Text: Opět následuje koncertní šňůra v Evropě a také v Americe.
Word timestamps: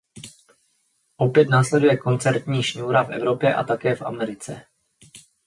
Opět 1.17 1.49
následuje 1.49 1.97
koncertní 1.97 2.63
šňůra 2.63 3.03
v 3.03 3.11
Evropě 3.11 3.55
a 3.55 3.63
také 3.63 3.95
v 3.95 4.01
Americe. 4.01 4.63